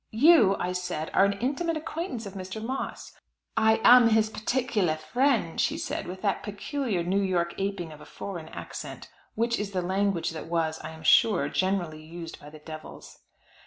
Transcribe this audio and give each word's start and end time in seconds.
"You," 0.09 0.55
I 0.59 0.71
said, 0.71 1.11
"are 1.13 1.25
an 1.25 1.33
intimate 1.37 1.77
acquaintance 1.77 2.25
of 2.25 2.33
Mr. 2.33 2.59
Moss." 2.59 3.11
"I 3.55 3.79
am 3.83 4.09
his 4.09 4.31
particular 4.31 4.95
friend," 4.95 5.61
she 5.61 5.77
said, 5.77 6.07
with 6.07 6.23
that 6.23 6.41
peculiar 6.41 7.03
New 7.03 7.21
York 7.21 7.53
aping 7.59 7.91
of 7.91 8.01
a 8.01 8.05
foreign 8.05 8.49
accent, 8.49 9.11
which 9.35 9.59
is 9.59 9.73
the 9.73 9.83
language 9.83 10.31
that 10.31 10.47
was, 10.47 10.79
I 10.79 10.89
am 10.89 11.03
sure, 11.03 11.49
generally 11.49 12.03
used 12.03 12.39
by 12.39 12.49
the 12.49 12.57
devils. 12.57 13.19